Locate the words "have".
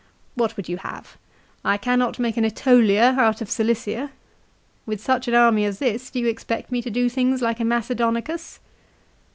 0.77-1.15